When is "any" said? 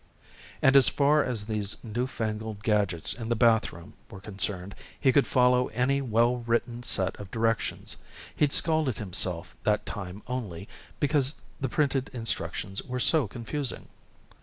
5.67-6.01